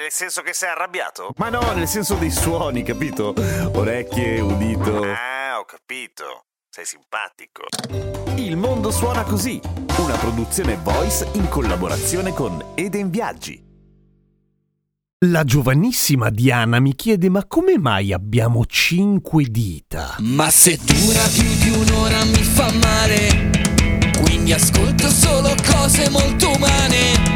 [0.00, 1.34] Nel senso che sei arrabbiato?
[1.36, 3.34] Ma no, nel senso dei suoni, capito?
[3.74, 5.02] Orecchie, udito.
[5.02, 6.46] Ah, ho capito.
[6.70, 7.64] Sei simpatico.
[8.36, 9.60] Il mondo suona così,
[9.98, 13.62] una produzione voice in collaborazione con Eden Viaggi.
[15.26, 20.16] La giovanissima Diana mi chiede ma come mai abbiamo cinque dita?
[20.20, 23.50] Ma se dura più di un'ora mi fa male,
[24.22, 27.29] quindi ascolto solo cose molto umane.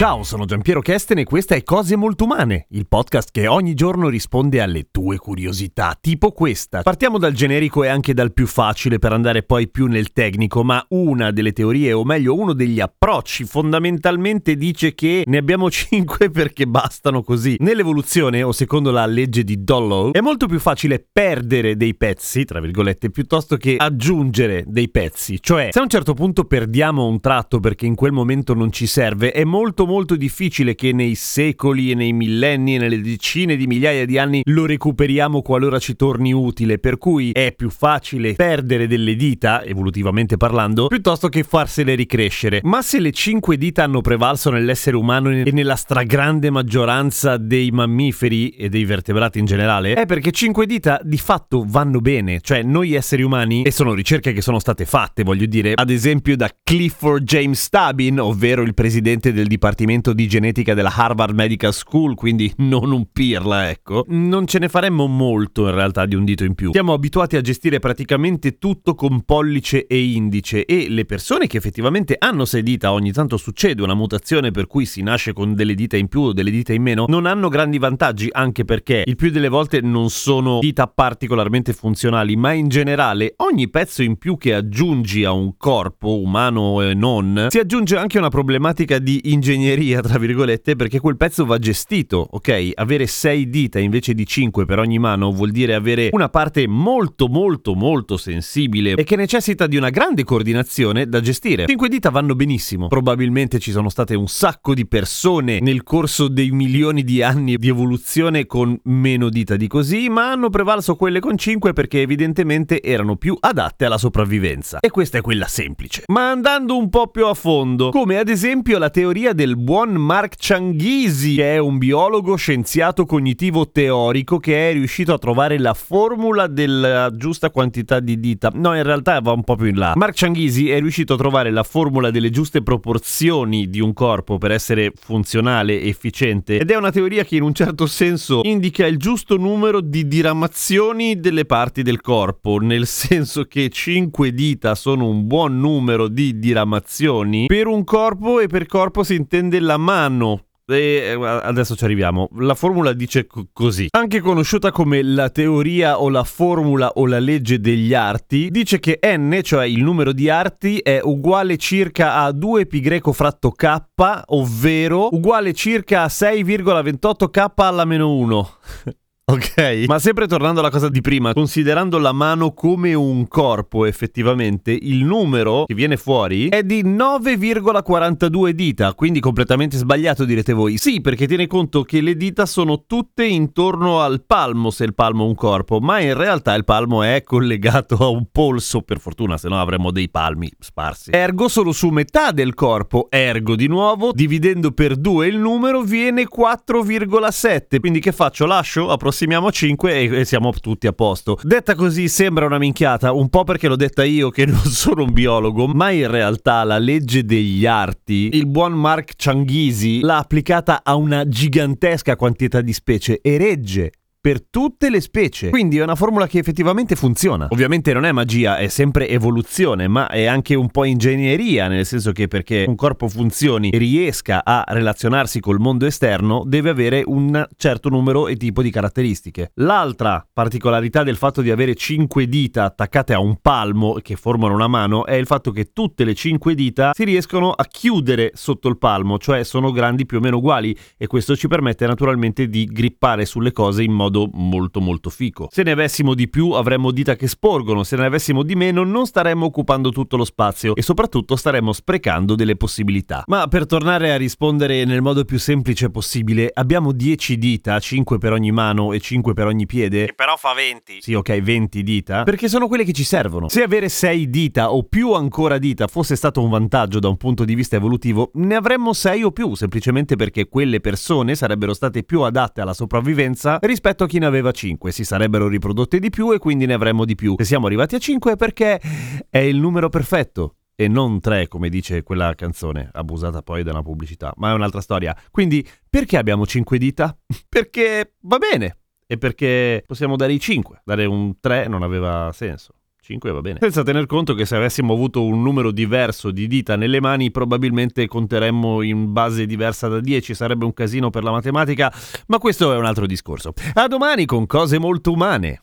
[0.00, 4.08] Ciao, sono Giampiero Kesten e questa è Cose Molto Umane, il podcast che ogni giorno
[4.08, 6.80] risponde alle tue curiosità, tipo questa.
[6.80, 10.82] Partiamo dal generico e anche dal più facile per andare poi più nel tecnico, ma
[10.88, 16.66] una delle teorie, o meglio uno degli approcci, fondamentalmente dice che ne abbiamo cinque perché
[16.66, 17.56] bastano così.
[17.58, 22.58] Nell'evoluzione, o secondo la legge di Dollow, è molto più facile perdere dei pezzi, tra
[22.60, 25.38] virgolette, piuttosto che aggiungere dei pezzi.
[25.42, 28.86] Cioè, se a un certo punto perdiamo un tratto perché in quel momento non ci
[28.86, 33.66] serve, è molto molto difficile che nei secoli e nei millenni e nelle decine di
[33.66, 38.86] migliaia di anni lo recuperiamo qualora ci torni utile, per cui è più facile perdere
[38.86, 42.60] delle dita, evolutivamente parlando, piuttosto che farsele ricrescere.
[42.62, 48.50] Ma se le cinque dita hanno prevalso nell'essere umano e nella stragrande maggioranza dei mammiferi
[48.50, 52.94] e dei vertebrati in generale, è perché cinque dita di fatto vanno bene, cioè noi
[52.94, 57.24] esseri umani, e sono ricerche che sono state fatte, voglio dire, ad esempio da Clifford
[57.24, 62.52] James Stabin, ovvero il presidente del Dipartimento Dipartimento di Genetica della Harvard Medical School, quindi
[62.58, 64.04] non un pirla, ecco.
[64.08, 66.70] Non ce ne faremmo molto in realtà di un dito in più.
[66.72, 72.16] Siamo abituati a gestire praticamente tutto con pollice e indice e le persone che effettivamente
[72.18, 75.96] hanno sei dita, ogni tanto succede una mutazione per cui si nasce con delle dita
[75.96, 79.30] in più o delle dita in meno, non hanno grandi vantaggi anche perché il più
[79.30, 84.52] delle volte non sono dita particolarmente funzionali, ma in generale ogni pezzo in più che
[84.52, 90.00] aggiungi a un corpo umano e non, si aggiunge anche una problematica di ingegneria ingegneria,
[90.00, 92.70] tra virgolette, perché quel pezzo va gestito, ok?
[92.74, 97.28] Avere 6 dita invece di 5 per ogni mano vuol dire avere una parte molto
[97.28, 101.66] molto molto sensibile e che necessita di una grande coordinazione da gestire.
[101.66, 106.50] 5 dita vanno benissimo, probabilmente ci sono state un sacco di persone nel corso dei
[106.50, 111.36] milioni di anni di evoluzione con meno dita di così, ma hanno prevalso quelle con
[111.36, 114.80] 5 perché evidentemente erano più adatte alla sopravvivenza.
[114.80, 116.04] E questa è quella semplice.
[116.06, 120.34] Ma andando un po' più a fondo, come ad esempio la teoria del buon Mark
[120.38, 126.46] Changhisi, che è un biologo scienziato cognitivo teorico che è riuscito a trovare la formula
[126.46, 128.50] della giusta quantità di dita.
[128.54, 129.92] No, in realtà va un po' più in là.
[129.96, 134.52] Mark Changhisi è riuscito a trovare la formula delle giuste proporzioni di un corpo per
[134.52, 139.36] essere funzionale, efficiente, ed è una teoria che in un certo senso indica il giusto
[139.36, 145.58] numero di diramazioni delle parti del corpo, nel senso che 5 dita sono un buon
[145.58, 151.74] numero di diramazioni per un corpo e per corpo si intende della mano e adesso
[151.74, 152.28] ci arriviamo.
[152.36, 153.88] La formula dice c- così.
[153.90, 159.00] Anche conosciuta come la teoria o la formula o la legge degli arti, dice che
[159.02, 163.82] n, cioè il numero di arti, è uguale circa a 2 pi greco fratto k,
[164.26, 168.50] ovvero uguale circa a 6,28 k alla meno 1.
[169.30, 169.84] Ok.
[169.86, 175.04] Ma sempre tornando alla cosa di prima, considerando la mano come un corpo effettivamente, il
[175.04, 180.78] numero che viene fuori è di 9,42 dita, quindi completamente sbagliato direte voi.
[180.78, 185.24] Sì, perché tiene conto che le dita sono tutte intorno al palmo, se il palmo
[185.24, 189.36] è un corpo, ma in realtà il palmo è collegato a un polso, per fortuna,
[189.36, 191.10] se no avremmo dei palmi sparsi.
[191.12, 196.24] Ergo solo su metà del corpo, ergo di nuovo, dividendo per 2 il numero viene
[196.24, 197.78] 4,7.
[197.78, 198.44] Quindi che faccio?
[198.46, 198.90] Lascio?
[198.90, 201.38] Approssimativamente approssimiamo 5 e, e siamo tutti a posto.
[201.42, 205.12] Detta così sembra una minchiata, un po' perché l'ho detta io che non sono un
[205.12, 210.94] biologo, ma in realtà la legge degli arti, il buon Mark Changhisi l'ha applicata a
[210.94, 215.48] una gigantesca quantità di specie e regge per tutte le specie.
[215.48, 217.46] Quindi è una formula che effettivamente funziona.
[217.50, 222.12] Ovviamente non è magia, è sempre evoluzione, ma è anche un po' ingegneria, nel senso
[222.12, 227.46] che perché un corpo funzioni e riesca a relazionarsi col mondo esterno, deve avere un
[227.56, 229.52] certo numero e tipo di caratteristiche.
[229.54, 234.68] L'altra particolarità del fatto di avere 5 dita attaccate a un palmo che formano una
[234.68, 238.76] mano è il fatto che tutte le 5 dita si riescono a chiudere sotto il
[238.76, 243.24] palmo, cioè sono grandi più o meno uguali e questo ci permette naturalmente di grippare
[243.24, 245.48] sulle cose in modo modo molto molto fico.
[245.50, 249.06] Se ne avessimo di più avremmo dita che sporgono, se ne avessimo di meno non
[249.06, 253.22] staremmo occupando tutto lo spazio e soprattutto staremmo sprecando delle possibilità.
[253.26, 258.32] Ma per tornare a rispondere nel modo più semplice possibile, abbiamo 10 dita, 5 per
[258.32, 260.06] ogni mano e 5 per ogni piede.
[260.06, 260.98] Che però fa 20.
[261.00, 263.48] Sì, ok, 20 dita, perché sono quelle che ci servono.
[263.48, 267.44] Se avere 6 dita o più ancora dita fosse stato un vantaggio da un punto
[267.44, 272.22] di vista evolutivo, ne avremmo 6 o più, semplicemente perché quelle persone sarebbero state più
[272.22, 274.92] adatte alla sopravvivenza rispetto rispetto a chi ne aveva 5.
[274.92, 277.34] Si sarebbero riprodotte di più e quindi ne avremmo di più.
[277.38, 278.80] Se siamo arrivati a 5 è perché
[279.28, 283.82] è il numero perfetto e non 3 come dice quella canzone, abusata poi da una
[283.82, 285.16] pubblicità, ma è un'altra storia.
[285.30, 287.16] Quindi perché abbiamo 5 dita?
[287.48, 290.82] perché va bene e perché possiamo dare i 5.
[290.84, 292.74] Dare un 3 non aveva senso.
[293.10, 293.58] 5 va bene.
[293.60, 298.06] Senza tener conto che se avessimo avuto un numero diverso di dita nelle mani, probabilmente
[298.06, 301.92] conteremmo in base diversa da 10, sarebbe un casino per la matematica,
[302.28, 303.52] ma questo è un altro discorso.
[303.74, 305.62] A domani con cose molto umane.